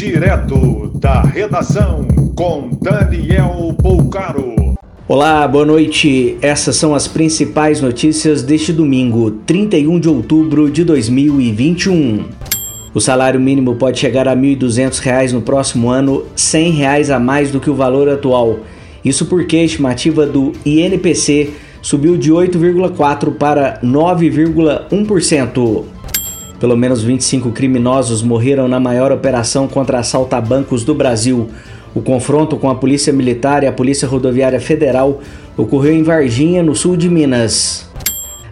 Direto 0.00 0.90
da 0.94 1.20
redação 1.20 2.08
com 2.34 2.70
Daniel 2.80 3.76
Poucaro. 3.82 4.54
Olá, 5.06 5.46
boa 5.46 5.66
noite. 5.66 6.38
Essas 6.40 6.76
são 6.76 6.94
as 6.94 7.06
principais 7.06 7.82
notícias 7.82 8.42
deste 8.42 8.72
domingo, 8.72 9.30
31 9.30 10.00
de 10.00 10.08
outubro 10.08 10.70
de 10.70 10.84
2021. 10.84 12.24
O 12.94 13.00
salário 13.00 13.38
mínimo 13.38 13.74
pode 13.74 13.98
chegar 13.98 14.26
a 14.26 14.32
R$ 14.32 14.56
1.200 14.56 15.32
no 15.32 15.42
próximo 15.42 15.90
ano, 15.90 16.24
100 16.34 16.70
reais 16.70 17.10
a 17.10 17.20
mais 17.20 17.50
do 17.50 17.60
que 17.60 17.68
o 17.68 17.74
valor 17.74 18.08
atual. 18.08 18.60
Isso 19.04 19.26
porque 19.26 19.58
a 19.58 19.64
estimativa 19.64 20.24
do 20.24 20.52
INPC 20.64 21.52
subiu 21.82 22.16
de 22.16 22.32
8,4% 22.32 23.34
para 23.34 23.78
9,1%. 23.82 25.99
Pelo 26.60 26.76
menos 26.76 27.02
25 27.02 27.52
criminosos 27.52 28.22
morreram 28.22 28.68
na 28.68 28.78
maior 28.78 29.10
operação 29.10 29.66
contra 29.66 29.98
assalto 29.98 30.36
a 30.36 30.40
bancos 30.42 30.84
do 30.84 30.94
Brasil. 30.94 31.48
O 31.94 32.02
confronto 32.02 32.58
com 32.58 32.68
a 32.68 32.74
Polícia 32.74 33.14
Militar 33.14 33.64
e 33.64 33.66
a 33.66 33.72
Polícia 33.72 34.06
Rodoviária 34.06 34.60
Federal 34.60 35.22
ocorreu 35.56 35.94
em 35.94 36.02
Varginha, 36.02 36.62
no 36.62 36.76
sul 36.76 36.98
de 36.98 37.08
Minas. 37.08 37.88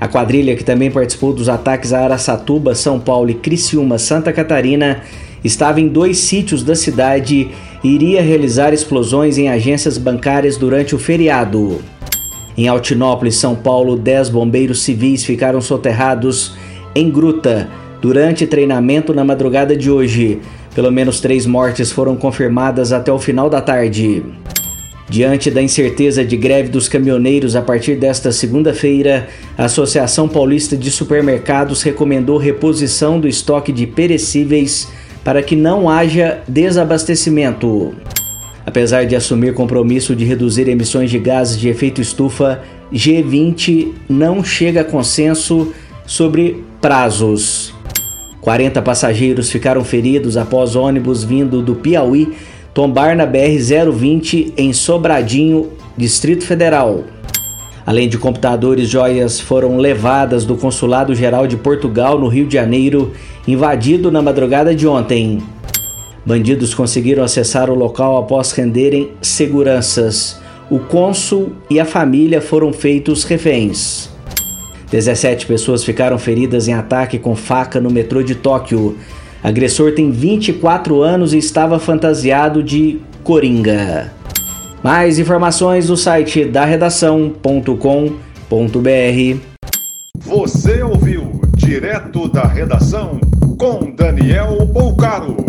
A 0.00 0.08
quadrilha, 0.08 0.56
que 0.56 0.64
também 0.64 0.90
participou 0.90 1.34
dos 1.34 1.50
ataques 1.50 1.92
a 1.92 2.00
Araçatuba, 2.00 2.74
São 2.74 2.98
Paulo 2.98 3.28
e 3.28 3.34
Criciúma, 3.34 3.98
Santa 3.98 4.32
Catarina, 4.32 5.02
estava 5.44 5.78
em 5.78 5.86
dois 5.86 6.16
sítios 6.16 6.62
da 6.62 6.74
cidade 6.74 7.50
e 7.84 7.88
iria 7.88 8.22
realizar 8.22 8.72
explosões 8.72 9.36
em 9.36 9.50
agências 9.50 9.98
bancárias 9.98 10.56
durante 10.56 10.94
o 10.94 10.98
feriado. 10.98 11.82
Em 12.56 12.68
Altinópolis, 12.68 13.36
São 13.36 13.54
Paulo, 13.54 13.96
10 13.96 14.30
bombeiros 14.30 14.82
civis 14.82 15.24
ficaram 15.24 15.60
soterrados 15.60 16.56
em 16.94 17.10
gruta 17.10 17.68
durante 18.00 18.46
treinamento 18.46 19.12
na 19.12 19.24
madrugada 19.24 19.76
de 19.76 19.90
hoje. 19.90 20.40
Pelo 20.74 20.92
menos 20.92 21.20
três 21.20 21.46
mortes 21.46 21.90
foram 21.90 22.16
confirmadas 22.16 22.92
até 22.92 23.12
o 23.12 23.18
final 23.18 23.50
da 23.50 23.60
tarde. 23.60 24.22
Diante 25.08 25.50
da 25.50 25.62
incerteza 25.62 26.22
de 26.22 26.36
greve 26.36 26.68
dos 26.68 26.86
caminhoneiros 26.86 27.56
a 27.56 27.62
partir 27.62 27.96
desta 27.96 28.30
segunda-feira, 28.30 29.26
a 29.56 29.64
Associação 29.64 30.28
Paulista 30.28 30.76
de 30.76 30.90
Supermercados 30.90 31.82
recomendou 31.82 32.36
reposição 32.36 33.18
do 33.18 33.26
estoque 33.26 33.72
de 33.72 33.86
perecíveis 33.86 34.86
para 35.24 35.42
que 35.42 35.56
não 35.56 35.88
haja 35.88 36.40
desabastecimento. 36.46 37.94
Apesar 38.66 39.06
de 39.06 39.16
assumir 39.16 39.54
compromisso 39.54 40.14
de 40.14 40.26
reduzir 40.26 40.68
emissões 40.68 41.10
de 41.10 41.18
gases 41.18 41.58
de 41.58 41.70
efeito 41.70 42.02
estufa, 42.02 42.60
G20 42.92 43.94
não 44.10 44.44
chega 44.44 44.82
a 44.82 44.84
consenso 44.84 45.72
sobre 46.06 46.62
prazos. 46.82 47.77
40 48.48 48.80
passageiros 48.80 49.50
ficaram 49.50 49.84
feridos 49.84 50.38
após 50.38 50.74
ônibus 50.74 51.22
vindo 51.22 51.60
do 51.60 51.74
Piauí 51.74 52.32
tombar 52.72 53.14
na 53.14 53.26
BR-020 53.26 54.54
em 54.56 54.72
Sobradinho, 54.72 55.72
Distrito 55.98 56.46
Federal. 56.46 57.04
Além 57.84 58.08
de 58.08 58.16
computadores, 58.16 58.88
joias 58.88 59.38
foram 59.38 59.76
levadas 59.76 60.46
do 60.46 60.56
Consulado 60.56 61.14
Geral 61.14 61.46
de 61.46 61.58
Portugal 61.58 62.18
no 62.18 62.26
Rio 62.26 62.46
de 62.46 62.54
Janeiro, 62.54 63.12
invadido 63.46 64.10
na 64.10 64.22
madrugada 64.22 64.74
de 64.74 64.86
ontem. 64.88 65.42
Bandidos 66.24 66.72
conseguiram 66.72 67.22
acessar 67.22 67.68
o 67.68 67.74
local 67.74 68.16
após 68.16 68.52
renderem 68.52 69.10
seguranças. 69.20 70.40
O 70.70 70.78
cônsul 70.78 71.52
e 71.68 71.78
a 71.78 71.84
família 71.84 72.40
foram 72.40 72.72
feitos 72.72 73.24
reféns. 73.24 74.08
17 74.90 75.46
pessoas 75.46 75.84
ficaram 75.84 76.18
feridas 76.18 76.68
em 76.68 76.72
ataque 76.72 77.18
com 77.18 77.36
faca 77.36 77.80
no 77.80 77.90
metrô 77.90 78.22
de 78.22 78.34
Tóquio. 78.34 78.96
Agressor 79.42 79.92
tem 79.92 80.10
24 80.10 81.02
anos 81.02 81.32
e 81.32 81.38
estava 81.38 81.78
fantasiado 81.78 82.62
de 82.62 83.00
coringa. 83.22 84.12
Mais 84.82 85.18
informações 85.18 85.88
no 85.88 85.96
site 85.96 86.44
da 86.44 86.64
redação.com.br. 86.64 87.78
Você 90.18 90.82
ouviu 90.82 91.40
direto 91.56 92.28
da 92.28 92.44
redação 92.46 93.20
com 93.58 93.94
Daniel 93.94 94.64
Bolcaro. 94.66 95.47